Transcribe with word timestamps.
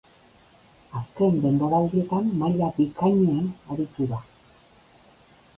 Azken 0.99 1.37
denboraldietan 1.43 2.33
maila 2.39 2.71
bikainean 2.79 3.55
aritu 3.77 4.09
da. 4.15 4.23